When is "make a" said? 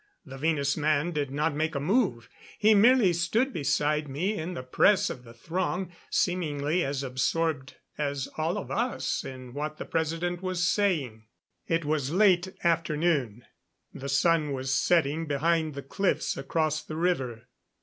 1.53-1.79